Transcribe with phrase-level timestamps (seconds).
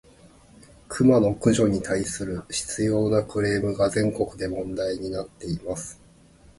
[0.87, 6.01] クマの駆除に対する執拗（しつよう）なクレームが、全国で問題になっています。